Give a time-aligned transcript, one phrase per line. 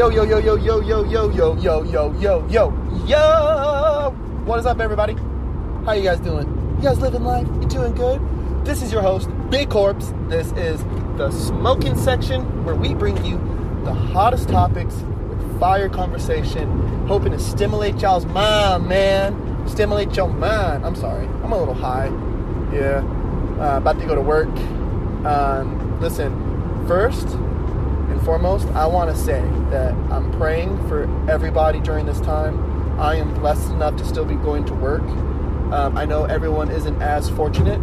[0.00, 2.72] Yo, yo, yo, yo, yo, yo, yo, yo, yo, yo, yo, yo,
[3.04, 4.10] yo.
[4.46, 5.12] What is up, everybody?
[5.84, 6.48] How you guys doing?
[6.78, 7.46] You guys living life?
[7.60, 8.18] You doing good?
[8.64, 10.14] This is your host, Big Corpse.
[10.28, 10.82] This is
[11.18, 13.36] the smoking section where we bring you
[13.84, 14.94] the hottest topics
[15.28, 16.66] with fire conversation,
[17.06, 19.68] hoping to stimulate y'all's mind, man.
[19.68, 20.86] Stimulate your mind.
[20.86, 22.06] I'm sorry, I'm a little high.
[22.72, 23.04] Yeah,
[23.60, 24.48] uh, about to go to work.
[25.26, 26.32] Um, listen,
[26.88, 33.00] first and foremost, I want to say that I'm praying for everybody during this time.
[33.00, 35.02] I am blessed enough to still be going to work.
[35.72, 37.80] Um, I know everyone isn't as fortunate,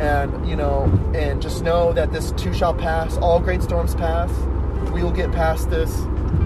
[0.00, 3.16] and you know, and just know that this too shall pass.
[3.18, 4.30] All great storms pass.
[4.92, 5.92] We will get past this.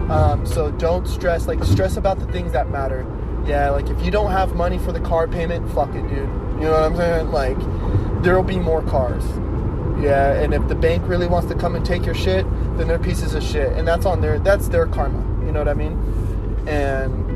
[0.09, 1.47] Um, so don't stress.
[1.47, 3.05] Like stress about the things that matter.
[3.47, 6.11] Yeah, like if you don't have money for the car payment, fuck it, dude.
[6.11, 7.31] You know what I'm saying?
[7.33, 7.59] Like
[8.23, 9.25] there will be more cars.
[10.01, 12.45] Yeah, and if the bank really wants to come and take your shit,
[12.77, 15.19] then they're pieces of shit, and that's on their that's their karma.
[15.45, 15.93] You know what I mean?
[16.69, 17.27] And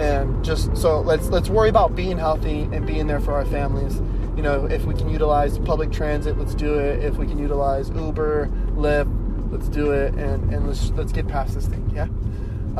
[0.00, 4.00] and just so let's let's worry about being healthy and being there for our families.
[4.36, 7.02] You know, if we can utilize public transit, let's do it.
[7.02, 11.54] If we can utilize Uber, Lyft, let's do it, and and let's let's get past
[11.54, 11.90] this thing.
[11.92, 12.06] Yeah.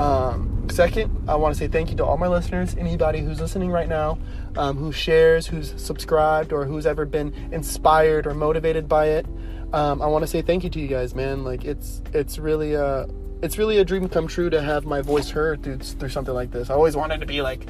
[0.00, 3.70] Um, second, I want to say thank you to all my listeners, anybody who's listening
[3.70, 4.18] right now,
[4.56, 9.26] um, who shares, who's subscribed, or who's ever been inspired or motivated by it.
[9.72, 11.44] Um, I want to say thank you to you guys, man.
[11.44, 13.06] Like it's it's really a
[13.42, 16.50] it's really a dream come true to have my voice heard through through something like
[16.50, 16.70] this.
[16.70, 17.66] I always wanted to be like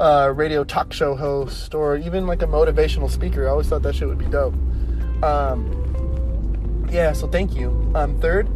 [0.00, 3.46] a radio talk show host or even like a motivational speaker.
[3.46, 4.54] I always thought that shit would be dope.
[5.22, 7.70] Um, yeah, so thank you.
[7.94, 8.48] Um, third,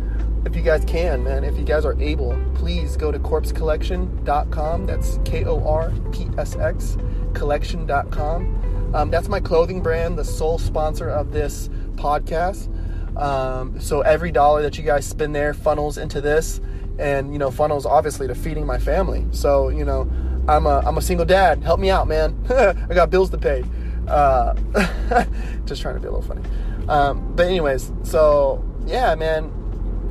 [0.44, 4.86] if you guys can, man, if you guys are able, please go to korpsxcollection.com.
[4.86, 6.96] That's K O R P S X
[7.34, 8.90] collection.com.
[8.94, 12.68] Um, that's my clothing brand, the sole sponsor of this podcast.
[13.16, 16.60] Um, so every dollar that you guys spend there funnels into this,
[16.98, 19.24] and you know funnels obviously to feeding my family.
[19.30, 20.10] So you know,
[20.48, 21.62] I'm a I'm a single dad.
[21.62, 22.36] Help me out, man.
[22.50, 23.64] I got bills to pay.
[24.08, 24.54] Uh,
[25.66, 26.42] just trying to be a little funny.
[26.88, 29.52] Um, but anyways, so yeah, man.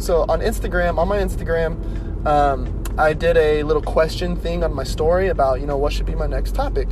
[0.02, 4.84] So on Instagram, on my Instagram, um, I did a little question thing on my
[4.84, 6.90] story about you know what should be my next topic,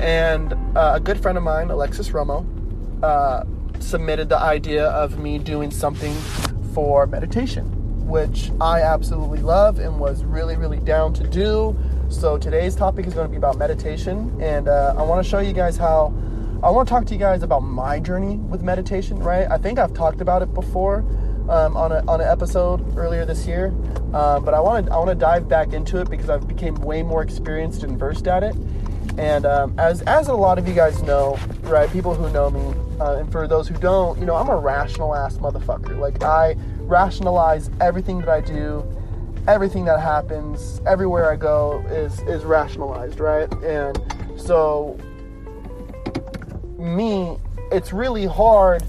[0.00, 2.44] and uh, a good friend of mine, Alexis Romo,
[3.04, 3.44] uh,
[3.78, 6.12] submitted the idea of me doing something
[6.74, 11.78] for meditation, which I absolutely love and was really really down to do.
[12.08, 15.38] So today's topic is going to be about meditation, and uh, I want to show
[15.38, 16.12] you guys how.
[16.64, 19.18] I want to talk to you guys about my journey with meditation.
[19.20, 19.48] Right?
[19.48, 21.04] I think I've talked about it before
[21.48, 23.68] um, on a, on an episode earlier this year,
[24.14, 26.74] um, but I want to I want to dive back into it because I've became
[26.76, 28.54] way more experienced and versed at it.
[29.18, 31.90] And um, as as a lot of you guys know, right?
[31.90, 35.14] People who know me, uh, and for those who don't, you know, I'm a rational
[35.14, 35.98] ass motherfucker.
[35.98, 38.84] Like I rationalize everything that I do,
[39.48, 43.52] everything that happens, everywhere I go is is rationalized, right?
[43.62, 43.98] And
[44.36, 44.98] so
[46.78, 47.36] me,
[47.70, 48.82] it's really hard,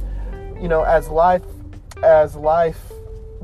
[0.61, 1.43] you know, as life
[2.03, 2.91] as life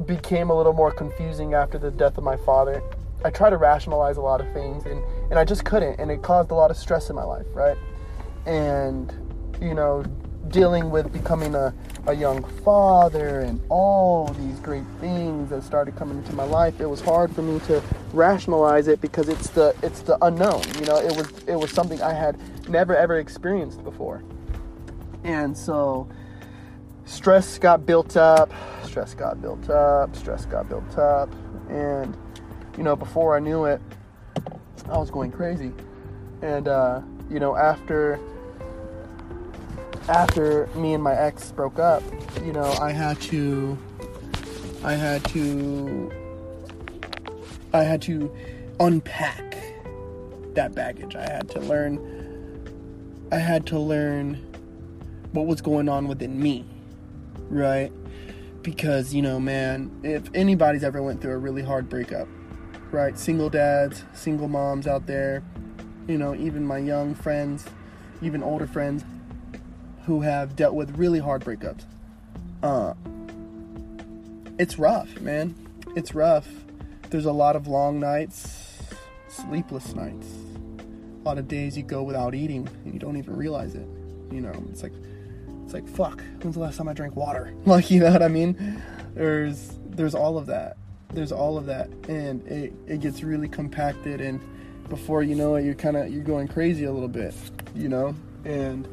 [0.06, 2.82] became a little more confusing after the death of my father.
[3.24, 6.22] I tried to rationalize a lot of things and, and I just couldn't and it
[6.22, 7.78] caused a lot of stress in my life, right?
[8.46, 9.14] And
[9.62, 10.04] you know,
[10.50, 11.74] dealing with becoming a,
[12.08, 16.86] a young father and all these great things that started coming into my life, it
[16.86, 17.82] was hard for me to
[18.14, 20.64] rationalize it because it's the it's the unknown.
[20.80, 22.38] You know, it was it was something I had
[22.70, 24.24] never ever experienced before.
[25.24, 26.08] And so
[27.10, 28.52] stress got built up,
[28.84, 31.34] stress got built up, stress got built up,
[31.68, 32.16] and
[32.78, 33.82] you know, before I knew it,
[34.88, 35.74] I was going crazy.
[36.42, 38.20] And uh, you know, after
[40.08, 42.04] after me and my ex broke up,
[42.44, 43.78] you know, I had to
[44.84, 46.12] I had to
[47.74, 48.32] I had to
[48.80, 49.58] unpack
[50.54, 51.16] that baggage.
[51.16, 52.00] I had to learn
[53.32, 54.36] I had to learn
[55.32, 56.66] what was going on within me,
[57.50, 57.92] right?
[58.62, 62.28] Because, you know, man, if anybody's ever went through a really hard breakup,
[62.92, 63.18] right?
[63.18, 65.44] Single dads, single moms out there,
[66.08, 67.66] you know, even my young friends,
[68.22, 69.04] even older friends
[70.06, 71.86] who have dealt with really hard breakups.
[72.64, 72.94] Uh,
[74.58, 75.56] it's rough, man.
[75.96, 76.48] It's rough.
[77.10, 78.78] There's a lot of long nights,
[79.30, 80.28] sleepless nights,
[81.22, 83.88] a lot of days you go without eating and you don't even realize it.
[84.32, 84.94] You know, it's like,
[85.70, 86.24] it's like, fuck.
[86.42, 87.54] When's the last time I drank water?
[87.66, 88.82] Like, you know what I mean?
[89.14, 90.78] There's, there's all of that.
[91.14, 94.40] There's all of that, and it, it gets really compacted, and
[94.90, 97.34] before you know it, you're kind of you're going crazy a little bit,
[97.74, 98.88] you know, and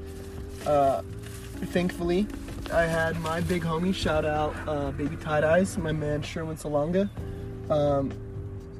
[0.66, 1.02] uh,
[1.66, 2.26] thankfully,
[2.72, 7.10] I had my big homie shout out, uh, Baby Tight Eyes, my man Sherwin Salonga.
[7.70, 8.12] Um,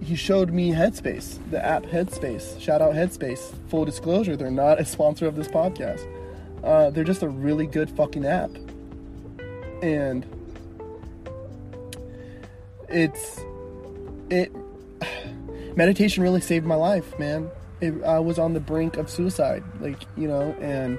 [0.02, 2.58] he showed me Headspace, the app Headspace.
[2.58, 3.54] Shout out Headspace.
[3.68, 6.06] Full disclosure, they're not a sponsor of this podcast.
[6.66, 8.50] Uh, they're just a really good fucking app.
[9.82, 10.26] And
[12.88, 13.40] it's
[14.30, 14.52] it
[15.76, 17.50] meditation really saved my life, man.
[17.80, 20.98] It, I was on the brink of suicide, like you know, and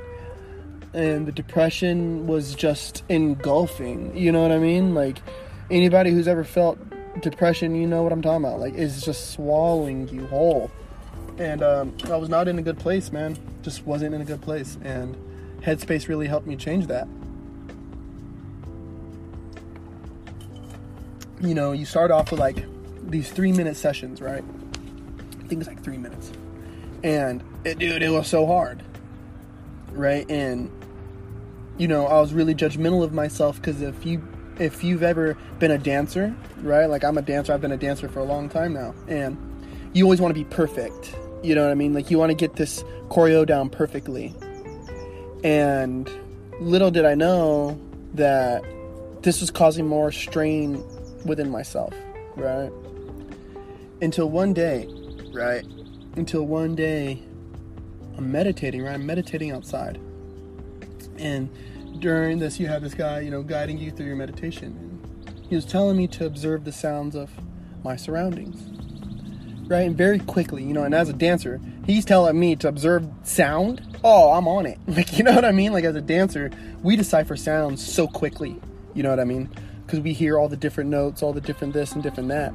[0.94, 4.16] and the depression was just engulfing.
[4.16, 4.96] You know what I mean?
[4.96, 5.22] Like
[5.70, 6.80] anybody who's ever felt
[7.22, 8.60] depression, you know what I'm talking about.
[8.60, 10.72] Like it's just swallowing you whole.
[11.38, 13.38] And um, I was not in a good place, man.
[13.62, 14.78] Just wasn't in a good place.
[14.84, 15.16] And
[15.68, 17.10] Headspace really helped me change that.
[21.42, 22.64] You know, you start off with like
[23.04, 24.46] these three minute sessions, right?
[24.46, 26.32] I think it's like three minutes.
[27.04, 28.82] And it, dude, it was so hard,
[29.92, 30.26] right?
[30.32, 30.72] And
[31.78, 34.26] you know, I was really judgmental of myself because if you
[34.60, 36.86] if you've ever been a dancer, right?
[36.86, 39.38] Like I'm a dancer, I've been a dancer for a long time now, and
[39.92, 41.14] you always want to be perfect.
[41.44, 41.94] You know what I mean?
[41.94, 44.34] Like you want to get this choreo down perfectly.
[45.44, 46.10] And
[46.60, 47.80] little did I know
[48.14, 48.64] that
[49.22, 50.84] this was causing more strain
[51.26, 51.94] within myself,
[52.36, 52.72] right?
[54.02, 54.88] Until one day,
[55.34, 55.66] right?
[56.16, 57.22] Until one day
[58.18, 58.94] I'm meditating, right?
[58.94, 60.00] I'm meditating outside.
[61.18, 61.50] And
[62.00, 64.84] during this, you have this guy, you know, guiding you through your meditation.
[65.50, 67.32] He was telling me to observe the sounds of
[67.84, 68.60] my surroundings,
[69.70, 69.88] right?
[69.88, 73.97] And very quickly, you know, and as a dancer, he's telling me to observe sound.
[74.04, 74.80] Oh, I'm on it.
[74.88, 75.74] Like, you know what I mean?
[75.74, 76.52] Like, as a dancer,
[76.82, 78.60] we decipher sounds so quickly.
[78.94, 79.50] You know what I mean?
[79.86, 82.54] Because we hear all the different notes, all the different this and different that.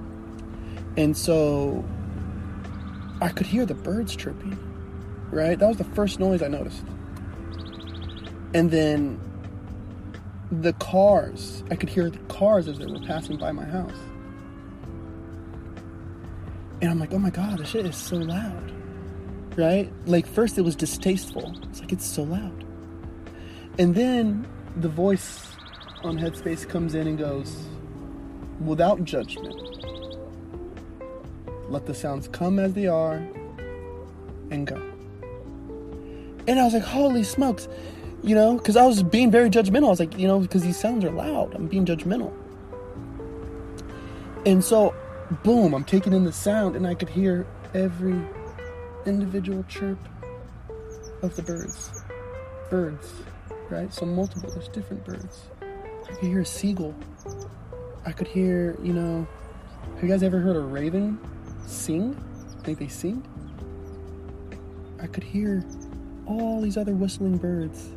[0.96, 1.84] And so
[3.20, 4.58] I could hear the birds chirping,
[5.30, 5.58] right?
[5.58, 6.84] That was the first noise I noticed.
[8.54, 9.20] And then
[10.50, 11.64] the cars.
[11.70, 13.96] I could hear the cars as they were passing by my house.
[16.82, 18.72] And I'm like, oh my god, this shit is so loud.
[19.56, 19.93] Right?
[20.06, 21.54] Like, first it was distasteful.
[21.64, 22.64] It's like, it's so loud.
[23.78, 24.46] And then
[24.76, 25.52] the voice
[26.02, 27.64] on Headspace comes in and goes,
[28.64, 29.54] without judgment,
[31.69, 33.16] let the sounds come as they are
[34.50, 34.81] and go.
[36.46, 37.69] And I was like, holy smokes
[38.22, 39.87] you know, because I was being very judgmental.
[39.87, 41.54] I was like, you know, because these sounds are loud.
[41.54, 42.32] I'm being judgmental.
[44.46, 44.94] And so,
[45.43, 48.20] boom, I'm taking in the sound, and I could hear every
[49.06, 49.99] individual chirp
[51.22, 52.04] of the birds.
[52.70, 53.12] Birds,
[53.70, 53.93] right?
[53.93, 55.43] So, multiple, there's different birds.
[55.60, 56.94] I could hear a seagull.
[58.04, 59.26] I could hear, you know,
[59.94, 61.19] have you guys ever heard a raven
[61.66, 62.14] sing?
[62.62, 63.25] Think they sing.
[65.00, 65.64] I could hear
[66.26, 67.90] all these other whistling birds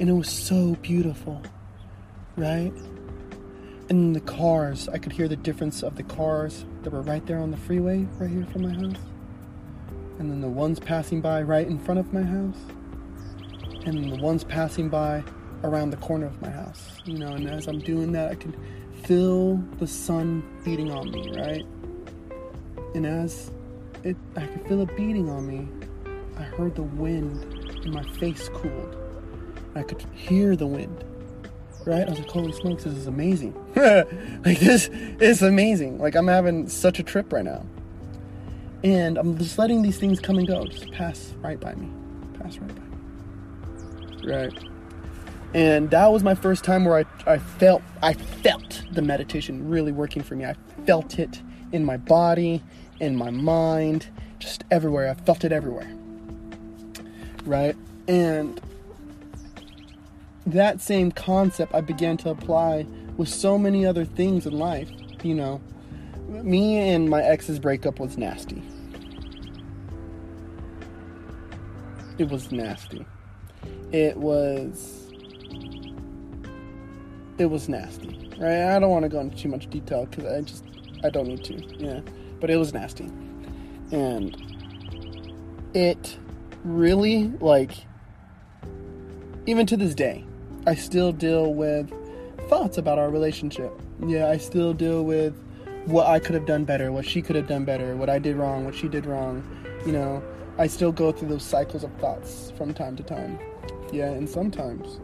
[0.00, 1.40] and it was so beautiful,
[2.36, 2.72] right?
[3.88, 7.38] And the cars, I could hear the difference of the cars that were right there
[7.38, 9.11] on the freeway, right here from my house.
[10.18, 12.58] And then the ones passing by right in front of my house.
[13.84, 15.24] And then the ones passing by
[15.64, 17.00] around the corner of my house.
[17.04, 18.54] You know, and as I'm doing that, I can
[19.04, 21.66] feel the sun beating on me, right?
[22.94, 23.50] And as
[24.04, 25.68] it, I could feel it beating on me,
[26.38, 27.42] I heard the wind
[27.84, 28.96] and my face cooled.
[29.74, 31.04] I could hear the wind.
[31.84, 32.06] Right?
[32.06, 33.54] I was like, holy smokes, this is amazing.
[34.44, 35.98] like, this is amazing.
[35.98, 37.66] Like, I'm having such a trip right now.
[38.84, 41.88] And I'm just letting these things come and go, just pass right by me.
[42.40, 44.32] Pass right by me.
[44.32, 44.52] Right.
[45.54, 49.92] And that was my first time where I, I felt I felt the meditation really
[49.92, 50.44] working for me.
[50.44, 52.62] I felt it in my body,
[53.00, 54.08] in my mind,
[54.38, 55.10] just everywhere.
[55.10, 55.90] I felt it everywhere.
[57.44, 57.76] Right?
[58.08, 58.60] And
[60.46, 62.86] that same concept I began to apply
[63.16, 64.90] with so many other things in life.
[65.22, 65.60] You know,
[66.28, 68.62] me and my ex's breakup was nasty.
[72.22, 73.04] It was nasty.
[73.90, 75.10] It was.
[77.36, 78.30] It was nasty.
[78.38, 78.76] Right?
[78.76, 80.64] I don't want to go into too much detail because I just.
[81.02, 81.54] I don't need to.
[81.84, 82.00] Yeah.
[82.38, 83.10] But it was nasty.
[83.90, 84.36] And.
[85.74, 86.16] It
[86.62, 87.72] really, like.
[89.46, 90.24] Even to this day,
[90.64, 91.92] I still deal with
[92.48, 93.72] thoughts about our relationship.
[94.06, 95.34] Yeah, I still deal with
[95.86, 98.36] what I could have done better, what she could have done better, what I did
[98.36, 99.42] wrong, what she did wrong.
[99.84, 100.22] You know,
[100.58, 103.38] I still go through those cycles of thoughts from time to time.
[103.92, 105.00] Yeah, and sometimes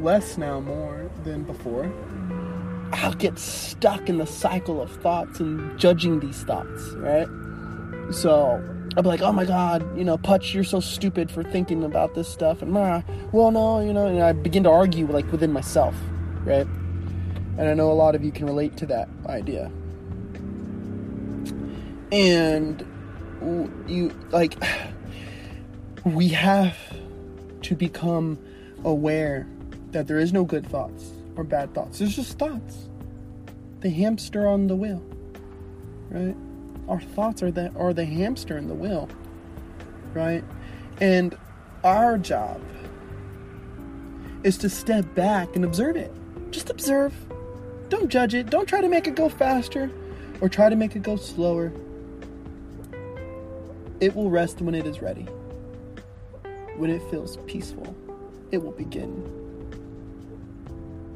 [0.00, 1.92] less now more than before.
[2.92, 7.28] I'll get stuck in the cycle of thoughts and judging these thoughts, right?
[8.10, 8.62] So
[8.96, 12.14] I'll be like, oh my god, you know, Putch, you're so stupid for thinking about
[12.14, 15.52] this stuff, and ah, well, no, you know, and I begin to argue like within
[15.52, 15.94] myself,
[16.44, 16.66] right?
[17.58, 19.70] And I know a lot of you can relate to that idea.
[22.10, 22.84] And
[23.86, 24.62] you, like,
[26.04, 26.76] we have
[27.62, 28.38] to become
[28.84, 29.46] aware
[29.92, 31.98] that there is no good thoughts or bad thoughts.
[31.98, 32.88] There's just thoughts.
[33.80, 35.02] The hamster on the wheel,
[36.10, 36.36] right?
[36.88, 39.08] Our thoughts are the are the hamster in the wheel,
[40.12, 40.44] right?
[41.00, 41.36] And
[41.82, 42.60] our job
[44.42, 46.12] is to step back and observe it.
[46.50, 47.14] Just observe.
[47.88, 48.50] Don't judge it.
[48.50, 49.90] Don't try to make it go faster
[50.40, 51.72] or try to make it go slower.
[54.00, 55.26] It will rest when it is ready.
[56.76, 57.94] When it feels peaceful,
[58.50, 59.24] it will begin.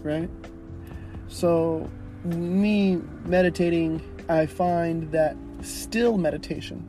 [0.02, 0.28] Right?
[1.28, 1.90] So,
[2.24, 6.84] me meditating, I find that still meditation,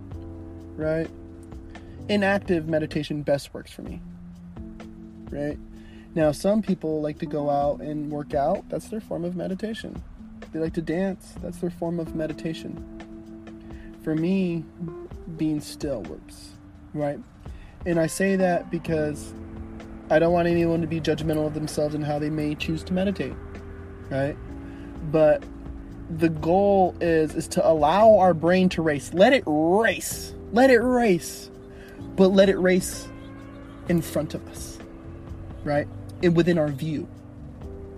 [0.75, 1.09] right?
[2.09, 4.01] Inactive meditation best works for me,
[5.29, 5.57] right?
[6.13, 10.01] Now, some people like to go out and work out, that's their form of meditation.
[10.51, 12.83] They like to dance, that's their form of meditation.
[14.03, 14.63] For me,
[15.37, 16.51] being still works,
[16.93, 17.19] right?
[17.85, 19.33] And I say that because
[20.09, 22.93] I don't want anyone to be judgmental of themselves and how they may choose to
[22.93, 23.33] meditate,
[24.09, 24.37] right?
[25.11, 25.43] But
[26.09, 29.13] the goal is is to allow our brain to race.
[29.13, 30.33] Let it race.
[30.51, 31.49] Let it race.
[32.15, 33.07] But let it race
[33.89, 34.77] in front of us.
[35.63, 35.87] Right?
[36.21, 37.07] And within our view.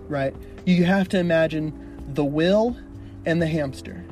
[0.08, 0.34] Right?
[0.64, 2.76] You have to imagine the wheel
[3.26, 4.04] and the hamster.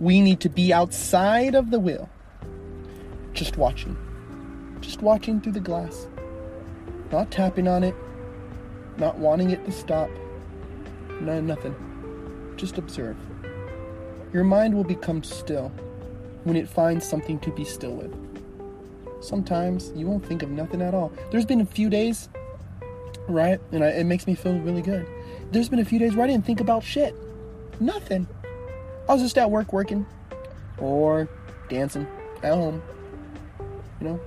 [0.00, 2.08] We need to be outside of the wheel.
[3.36, 3.96] Just watching.
[4.80, 6.08] Just watching through the glass.
[7.12, 7.94] Not tapping on it.
[8.96, 10.10] Not wanting it to stop.
[11.20, 11.74] No, nothing
[12.56, 13.16] just observe.
[14.32, 15.68] Your mind will become still
[16.44, 18.14] when it finds something to be still with.
[19.22, 21.12] Sometimes you won't think of nothing at all.
[21.30, 22.28] There's been a few days,
[23.28, 23.60] right?
[23.72, 25.06] And I, it makes me feel really good.
[25.52, 27.14] There's been a few days where I didn't think about shit.
[27.80, 28.26] Nothing.
[29.08, 30.06] I was just at work working
[30.78, 31.28] or
[31.68, 32.06] dancing
[32.42, 32.82] at home,
[34.00, 34.20] you know,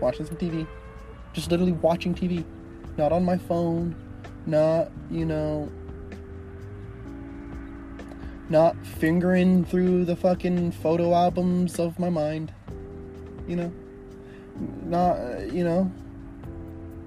[0.00, 0.66] watching some TV.
[1.32, 2.44] Just literally watching TV.
[2.96, 3.94] Not on my phone,
[4.46, 5.70] not, you know,
[8.48, 12.52] not fingering through the fucking photo albums of my mind.
[13.48, 13.72] You know?
[14.84, 15.90] Not, uh, you know,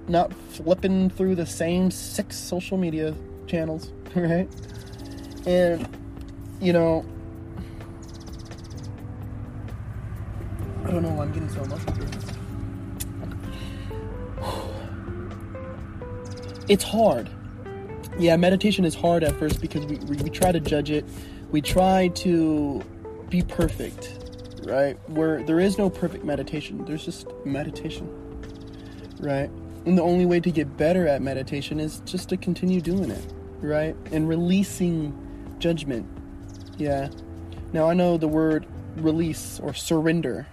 [0.08, 3.14] not flipping through the same six social media
[3.46, 4.48] channels, right?
[5.46, 5.88] And,
[6.60, 7.04] you know,
[11.00, 11.96] don't know I'm getting so emotional.
[16.68, 17.30] It's hard.
[18.18, 21.04] Yeah, meditation is hard at first because we, we, we try to judge it
[21.50, 22.82] we try to
[23.28, 24.18] be perfect,
[24.64, 24.98] right?
[25.08, 28.08] Where there is no perfect meditation, there's just meditation,
[29.20, 29.50] right?
[29.84, 33.32] And the only way to get better at meditation is just to continue doing it,
[33.60, 33.94] right?
[34.10, 35.16] And releasing
[35.58, 36.06] judgment.
[36.76, 37.08] Yeah.
[37.72, 40.46] Now, I know the word release or surrender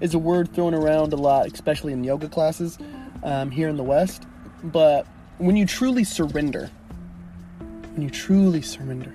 [0.00, 2.78] is a word thrown around a lot, especially in yoga classes
[3.22, 4.26] um, here in the West.
[4.62, 5.06] But
[5.38, 6.70] when you truly surrender,
[7.92, 9.14] when you truly surrender,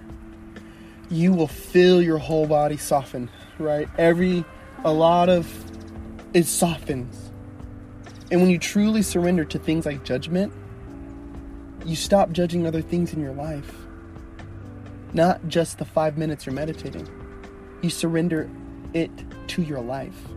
[1.10, 3.90] you will feel your whole body soften, right?
[3.98, 4.46] Every,
[4.84, 5.48] a lot of,
[6.34, 7.32] it softens.
[8.32, 10.54] And when you truly surrender to things like judgment,
[11.86, 13.74] you stop judging other things in your life.
[15.14, 17.08] Not just the five minutes you're meditating.
[17.82, 18.50] You surrender
[18.94, 19.10] it
[19.48, 20.28] to your life,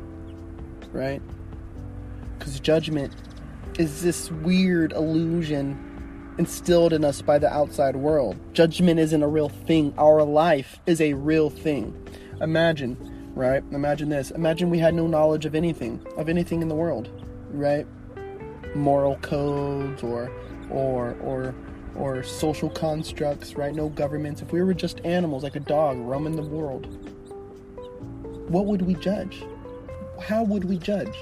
[0.92, 1.22] right?
[2.38, 3.14] Because judgment
[3.78, 8.36] is this weird illusion instilled in us by the outside world.
[8.54, 9.94] Judgment isn't a real thing.
[9.98, 11.96] Our life is a real thing.
[12.40, 13.62] Imagine, right?
[13.70, 14.30] Imagine this.
[14.30, 17.10] Imagine we had no knowledge of anything, of anything in the world,
[17.50, 17.86] right?
[18.74, 20.30] Moral codes or
[20.70, 21.54] or or
[21.94, 23.74] or social constructs, right?
[23.74, 24.40] No governments.
[24.40, 26.86] If we were just animals like a dog roaming the world,
[28.48, 29.44] what would we judge?
[30.26, 31.16] How would we judge?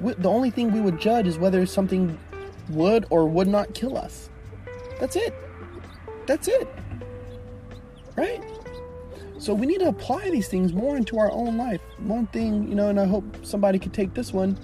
[0.00, 2.18] The only thing we would judge is whether something
[2.70, 4.30] would or would not kill us.
[5.00, 5.34] That's it.
[6.26, 6.68] That's it.
[8.16, 8.42] Right?
[9.38, 11.80] So we need to apply these things more into our own life.
[11.98, 14.58] One thing, you know, and I hope somebody could take this one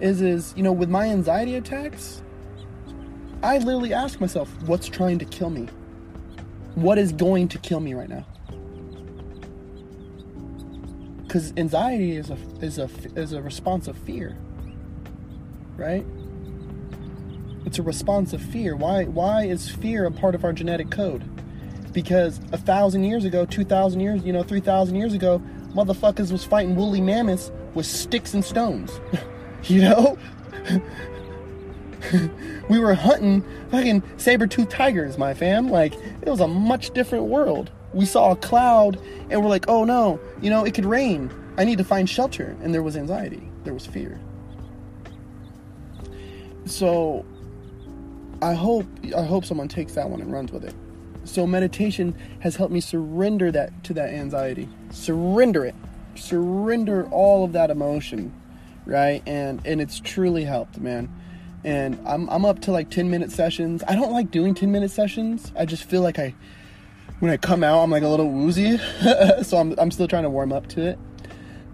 [0.00, 2.22] is is, you know, with my anxiety attacks,
[3.42, 5.68] I literally ask myself, what's trying to kill me?
[6.74, 8.26] What is going to kill me right now?
[11.28, 14.36] Cuz anxiety is a is a is a response of fear.
[15.76, 16.04] Right?
[17.66, 18.74] It's a response of fear.
[18.74, 21.22] Why why is fear a part of our genetic code?
[21.92, 25.42] Because a thousand years ago, two thousand years, you know, three thousand years ago,
[25.74, 29.00] motherfuckers was fighting woolly mammoths with sticks and stones.
[29.64, 30.18] you know?
[32.68, 35.68] we were hunting fucking saber-toothed tigers, my fam.
[35.68, 39.84] Like, it was a much different world, we saw a cloud and we're like, oh
[39.84, 41.30] no, you know, it could rain.
[41.56, 42.56] I need to find shelter.
[42.62, 44.20] And there was anxiety, there was fear.
[46.66, 47.24] So
[48.42, 50.74] I hope I hope someone takes that one and runs with it.
[51.24, 54.68] So meditation has helped me surrender that to that anxiety.
[54.90, 55.74] Surrender it.
[56.14, 58.32] Surrender all of that emotion,
[58.86, 59.22] right?
[59.26, 61.12] And and it's truly helped, man.
[61.64, 63.82] And I'm I'm up to like 10 minute sessions.
[63.88, 65.52] I don't like doing 10 minute sessions.
[65.58, 66.34] I just feel like I
[67.20, 68.78] when I come out, I'm like a little woozy.
[69.42, 70.98] so I'm I'm still trying to warm up to it.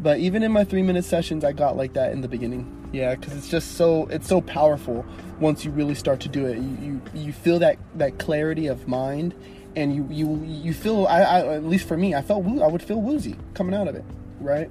[0.00, 2.70] But even in my 3 minute sessions, I got like that in the beginning.
[2.92, 5.04] Yeah, cuz it's just so it's so powerful
[5.40, 6.58] once you really start to do it.
[6.58, 9.34] You you, you feel that that clarity of mind
[9.76, 12.82] and you you you feel I, I at least for me, I felt I would
[12.82, 14.04] feel woozy coming out of it,
[14.40, 14.70] right?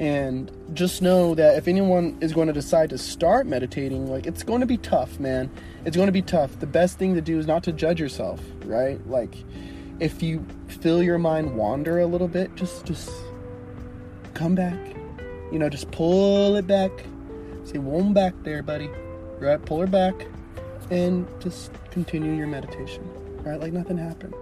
[0.00, 4.42] and just know that if anyone is going to decide to start meditating like it's
[4.42, 5.50] going to be tough man
[5.84, 8.40] it's going to be tough the best thing to do is not to judge yourself
[8.64, 9.34] right like
[10.00, 13.10] if you feel your mind wander a little bit just just
[14.34, 14.78] come back.
[15.50, 16.90] You know just pull it back.
[17.64, 18.90] Say one back there buddy.
[19.38, 20.14] Right pull her back
[20.90, 23.08] and just continue your meditation
[23.44, 23.60] right?
[23.60, 24.34] Like nothing happened.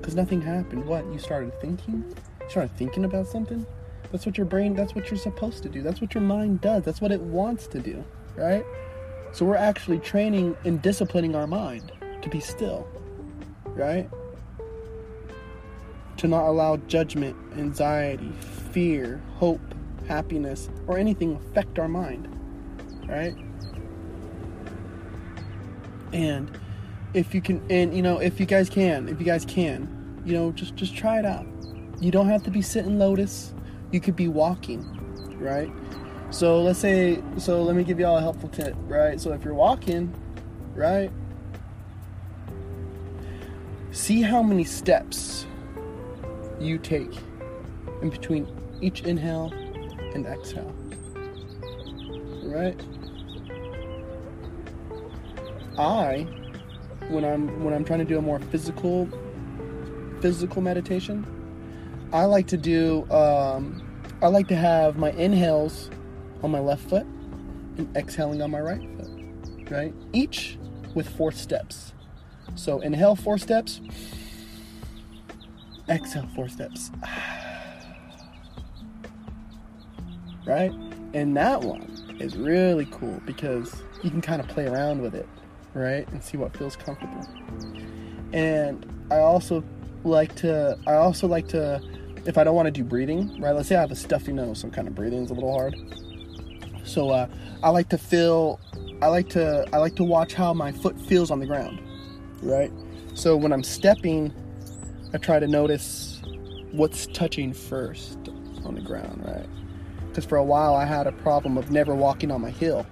[0.00, 0.86] Because nothing happened.
[0.86, 1.04] What?
[1.12, 2.04] You started thinking?
[2.40, 3.66] You started thinking about something?
[4.10, 5.82] That's what your brain, that's what you're supposed to do.
[5.82, 6.84] That's what your mind does.
[6.84, 8.04] That's what it wants to do,
[8.36, 8.64] right?
[9.32, 12.86] So we're actually training and disciplining our mind to be still,
[13.64, 14.08] right?
[16.22, 18.30] To not allow judgment, anxiety,
[18.70, 19.60] fear, hope,
[20.06, 22.28] happiness, or anything affect our mind,
[23.08, 23.36] right?
[26.12, 26.50] And
[27.12, 30.34] if you can, and you know, if you guys can, if you guys can, you
[30.34, 31.44] know, just just try it out.
[32.00, 33.52] You don't have to be sitting lotus
[33.92, 34.82] you could be walking,
[35.38, 35.70] right?
[36.30, 39.20] So let's say, so let me give y'all a helpful tip, right?
[39.20, 40.12] So if you're walking,
[40.74, 41.10] right,
[43.90, 45.46] see how many steps
[46.62, 47.16] you take
[48.00, 48.46] in between
[48.80, 49.52] each inhale
[50.14, 50.74] and exhale,
[52.44, 52.80] right?
[55.78, 56.26] I,
[57.08, 59.08] when I'm when I'm trying to do a more physical
[60.20, 61.26] physical meditation,
[62.12, 63.82] I like to do, um,
[64.20, 65.90] I like to have my inhales
[66.42, 67.06] on my left foot
[67.78, 69.94] and exhaling on my right foot, right?
[70.12, 70.58] Each
[70.94, 71.94] with four steps.
[72.54, 73.80] So inhale four steps,
[75.88, 76.90] exhale four steps.
[80.46, 80.72] Right?
[81.14, 81.82] And that one
[82.20, 85.28] is really cool because you can kind of play around with it,
[85.74, 86.08] right?
[86.08, 87.26] And see what feels comfortable.
[88.32, 89.62] And I also
[90.04, 91.80] like to I also like to
[92.24, 93.52] if I don't want to do breathing, right?
[93.52, 95.76] Let's say I have a stuffy nose, so kind of breathing is a little hard.
[96.84, 97.28] So uh,
[97.62, 98.60] I like to feel,
[99.00, 101.80] I like to, I like to watch how my foot feels on the ground,
[102.42, 102.72] right?
[103.14, 104.32] So when I'm stepping,
[105.14, 106.22] I try to notice
[106.72, 108.16] what's touching first
[108.64, 109.46] on the ground, right?
[110.08, 112.86] Because for a while I had a problem of never walking on my heel,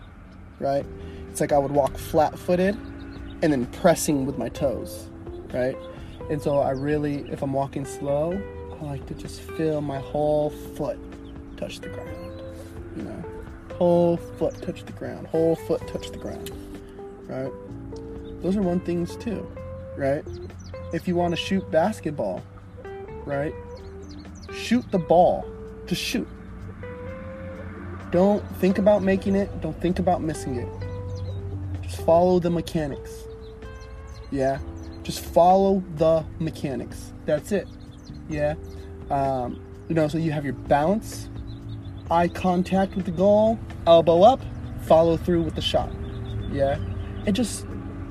[0.58, 0.84] right?
[1.30, 5.08] It's like I would walk flat-footed and then pressing with my toes,
[5.52, 5.76] right?
[6.28, 8.40] And so I really, if I'm walking slow,
[8.80, 10.98] I like to just feel my whole foot
[11.56, 12.42] touch the ground.
[12.96, 13.24] You know,
[13.76, 16.50] whole foot touch the ground, whole foot touch the ground.
[17.26, 17.52] Right?
[18.42, 19.50] Those are one things too,
[19.96, 20.24] right?
[20.92, 22.42] If you want to shoot basketball,
[23.24, 23.54] right?
[24.52, 25.44] Shoot the ball.
[25.86, 26.28] Just shoot.
[28.10, 30.68] Don't think about making it, don't think about missing it.
[31.82, 33.24] Just follow the mechanics.
[34.32, 34.58] Yeah?
[35.04, 37.12] Just follow the mechanics.
[37.24, 37.68] That's it.
[38.28, 38.54] Yeah.
[39.10, 41.28] Um, you know, so you have your bounce,
[42.10, 44.40] eye contact with the goal, elbow up,
[44.82, 45.92] follow through with the shot.
[46.50, 46.78] Yeah.
[47.26, 47.66] And just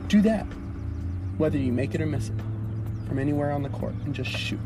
[0.08, 0.44] do that.
[1.38, 2.36] Whether you make it or miss it.
[3.10, 3.94] From anywhere on the court.
[4.06, 4.60] And just shoot.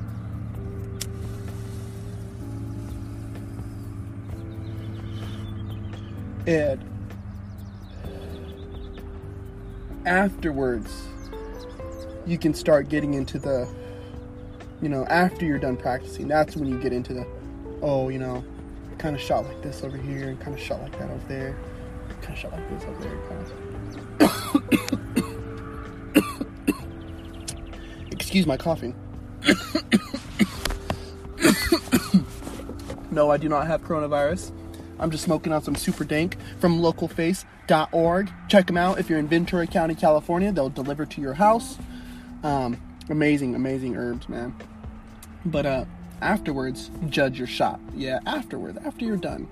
[6.45, 6.79] And
[10.05, 11.07] afterwards,
[12.27, 13.67] you can start getting into the
[14.83, 17.25] you know, after you're done practicing, that's when you get into the,
[17.81, 18.43] oh, you know,
[18.97, 21.57] kind of shot like this over here and kind of shot like that over there,
[22.21, 23.17] kind of shot like this over there,
[24.89, 24.99] kind
[28.33, 28.95] Excuse my coughing.
[33.11, 34.51] no, I do not have coronavirus.
[34.97, 38.31] I'm just smoking on some super dank from localface.org.
[38.47, 40.51] Check them out if you're in Ventura County, California.
[40.51, 41.77] They'll deliver to your house.
[42.41, 44.55] Um, amazing, amazing herbs, man.
[45.45, 45.85] But uh,
[46.19, 47.79] afterwards, judge your shot.
[47.93, 49.47] Yeah, afterwards, after you're done.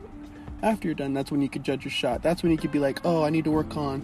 [0.63, 2.23] After you're done, that's when you could judge your shot.
[2.23, 4.03] That's when you could be like, oh, I need to work on,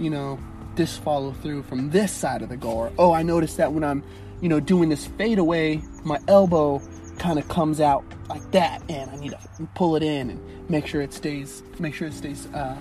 [0.00, 0.36] you know,
[0.76, 2.78] this follow through from this side of the goal.
[2.78, 4.04] Or, oh, I noticed that when I'm
[4.40, 6.80] you know, doing this fade away, my elbow
[7.18, 10.86] kind of comes out like that, and I need to pull it in and make
[10.86, 12.76] sure it stays, make sure it stays uh,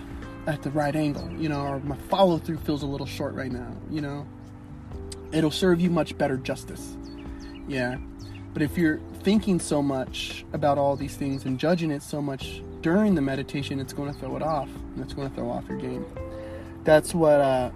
[0.47, 3.51] at the right angle, you know, or my follow through feels a little short right
[3.51, 4.27] now, you know.
[5.31, 6.95] It'll serve you much better justice.
[7.67, 7.97] Yeah.
[8.53, 12.61] But if you're thinking so much about all these things and judging it so much
[12.81, 14.69] during the meditation, it's going to throw it off.
[14.69, 16.05] And it's going to throw off your game.
[16.85, 17.71] That's what, uh,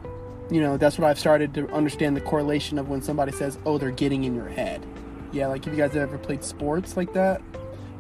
[0.49, 3.77] you know, that's what I've started to understand the correlation of when somebody says, oh,
[3.77, 4.85] they're getting in your head.
[5.31, 7.41] Yeah, like if you guys have ever played sports like that,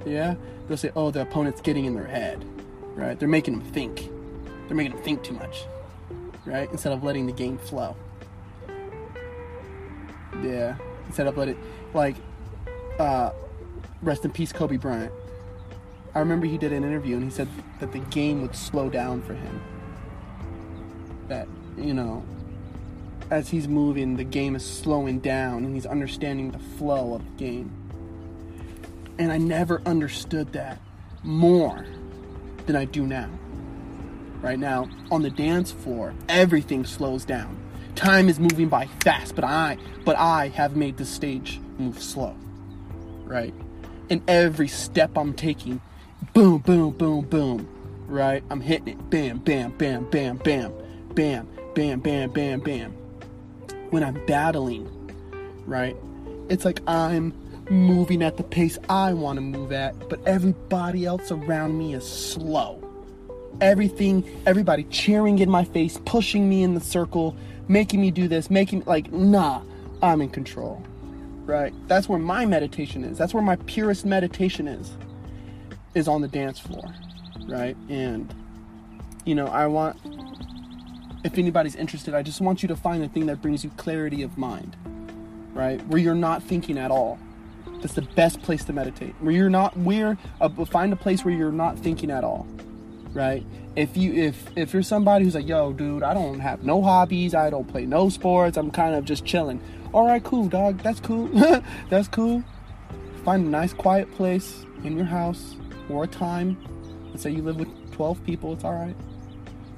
[0.05, 0.35] yeah,
[0.67, 2.45] they'll say, oh, the opponent's getting in their head,
[2.95, 3.19] right?
[3.19, 4.09] They're making them think.
[4.67, 5.65] They're making them think too much,
[6.45, 6.69] right?
[6.71, 7.95] Instead of letting the game flow.
[10.43, 10.75] Yeah,
[11.07, 11.59] instead of letting,
[11.93, 12.15] like,
[12.99, 13.31] uh,
[14.01, 15.11] rest in peace, Kobe Bryant.
[16.13, 17.47] I remember he did an interview and he said
[17.79, 19.61] that the game would slow down for him.
[21.29, 22.23] That, you know,
[23.31, 27.43] as he's moving, the game is slowing down and he's understanding the flow of the
[27.43, 27.71] game.
[29.17, 30.79] And I never understood that
[31.23, 31.85] more
[32.65, 33.29] than I do now.
[34.41, 37.57] Right now, on the dance floor, everything slows down.
[37.95, 42.35] Time is moving by fast, but I but I have made the stage move slow.
[43.25, 43.53] Right?
[44.09, 45.81] And every step I'm taking,
[46.33, 47.67] boom, boom, boom, boom.
[48.07, 48.43] Right?
[48.49, 49.09] I'm hitting it.
[49.09, 50.71] Bam, bam, bam, bam, bam,
[51.15, 52.91] bam, bam, bam, bam, bam.
[53.89, 54.87] When I'm battling,
[55.65, 55.95] right?
[56.49, 57.33] It's like I'm
[57.69, 62.07] moving at the pace I want to move at, but everybody else around me is
[62.07, 62.83] slow.
[63.61, 67.35] Everything, everybody cheering in my face, pushing me in the circle,
[67.67, 69.61] making me do this, making like, nah,
[70.01, 70.83] I'm in control.
[71.45, 71.73] Right?
[71.87, 73.17] That's where my meditation is.
[73.17, 74.91] That's where my purest meditation is.
[75.95, 76.93] Is on the dance floor.
[77.47, 77.75] Right?
[77.89, 78.33] And
[79.25, 79.97] you know, I want
[81.23, 84.23] if anybody's interested, I just want you to find the thing that brings you clarity
[84.23, 84.75] of mind.
[85.53, 85.85] Right?
[85.87, 87.19] Where you're not thinking at all
[87.81, 89.15] that's the best place to meditate.
[89.19, 92.47] Where you're not where uh, find a place where you're not thinking at all.
[93.13, 93.45] Right?
[93.75, 97.33] If you if if you're somebody who's like, "Yo, dude, I don't have no hobbies.
[97.33, 98.57] I don't play no sports.
[98.57, 99.61] I'm kind of just chilling."
[99.93, 100.81] All right, cool, dog.
[100.83, 101.27] That's cool.
[101.89, 102.43] that's cool.
[103.23, 105.55] Find a nice quiet place in your house
[105.89, 106.57] or a time.
[107.09, 108.95] Let's say you live with 12 people, it's all right.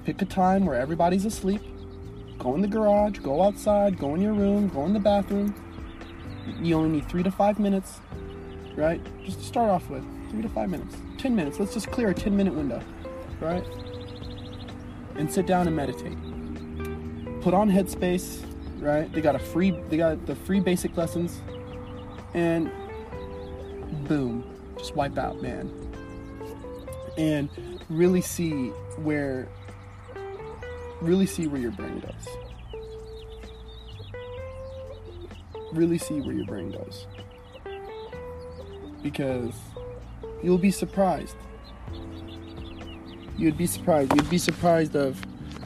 [0.06, 1.62] Pick a time where everybody's asleep.
[2.40, 5.54] Go in the garage, go outside, go in your room, go in the bathroom
[6.60, 8.00] you only need three to five minutes,
[8.76, 9.02] right?
[9.24, 11.60] Just to start off with, three to five minutes, 10 minutes.
[11.60, 12.82] Let's just clear a 10 minute window,
[13.40, 13.64] right?
[15.16, 16.18] And sit down and meditate.
[17.42, 18.44] Put on Headspace,
[18.80, 19.12] right?
[19.12, 21.42] They got a free, they got the free basic lessons,
[22.34, 22.72] and
[24.08, 24.44] boom,
[24.78, 25.72] just wipe out, man.
[27.18, 27.50] And
[27.90, 29.48] really see where,
[31.02, 32.28] really see where your brain goes
[35.72, 37.08] really see where your brain goes.
[39.02, 39.56] Because
[40.44, 41.36] you'll be surprised.
[43.38, 44.14] You'd be surprised.
[44.16, 45.20] You'd be surprised of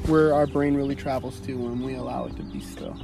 [0.07, 2.97] where our brain really travels to when we allow it to be still.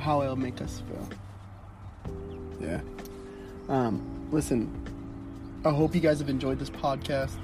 [0.00, 1.08] How it'll make us feel.
[2.60, 2.80] Yeah.
[3.68, 4.70] Um, listen,
[5.64, 7.36] I hope you guys have enjoyed this podcast.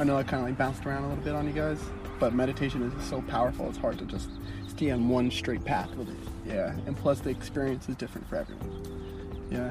[0.00, 1.78] I know I kind of like bounced around a little bit on you guys,
[2.18, 3.68] but meditation is so powerful.
[3.68, 4.30] It's hard to just
[4.66, 6.16] stay on one straight path with it.
[6.46, 9.46] Yeah, and plus the experience is different for everyone.
[9.50, 9.70] Yeah.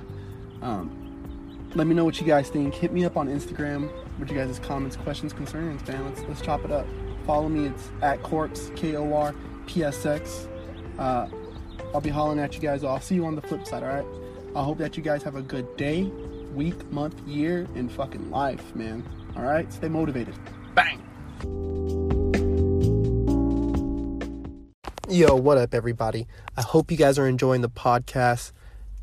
[0.62, 0.96] Um,
[1.74, 2.76] let me know what you guys think.
[2.76, 6.06] Hit me up on Instagram with you guys' comments, questions, concerns, man.
[6.06, 6.86] Let's let's chop it up.
[7.26, 7.65] Follow me.
[7.65, 9.34] It's at Korps K O R
[9.65, 10.48] P S X.
[11.00, 11.28] Uh,
[11.92, 12.84] I'll be hollering at you guys.
[12.84, 13.82] I'll see you on the flip side.
[13.82, 14.06] All right.
[14.56, 16.04] I hope that you guys have a good day,
[16.54, 19.04] week, month, year, and fucking life, man.
[19.39, 19.71] All right.
[19.71, 20.36] Stay motivated.
[20.75, 20.99] Bang.
[25.08, 26.28] Yo, what up, everybody?
[26.58, 28.52] I hope you guys are enjoying the podcast.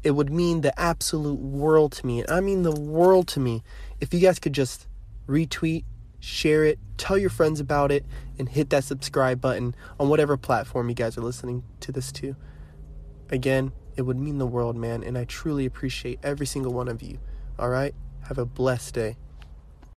[0.03, 2.21] It would mean the absolute world to me.
[2.21, 3.63] and I mean, the world to me
[3.99, 4.87] if you guys could just
[5.27, 5.85] retweet,
[6.21, 8.05] share it, tell your friends about it,
[8.39, 12.37] and hit that subscribe button on whatever platform you guys are listening to this to.
[13.31, 17.03] Again, it would mean the world, man, and I truly appreciate every single one of
[17.03, 17.21] you.
[17.59, 17.95] All right?
[18.29, 19.17] Have a blessed day.